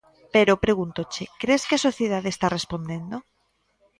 Pero, 0.33 0.61
pregúntoche: 0.65 1.23
Cres 1.41 1.61
que 1.67 1.75
a 1.77 1.83
sociedade 1.87 2.29
está 2.31 2.47
respondendo? 2.57 3.15